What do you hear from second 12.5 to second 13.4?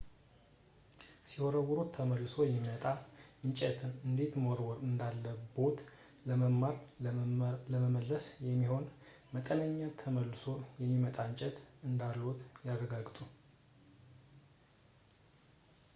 ያረጋግጡ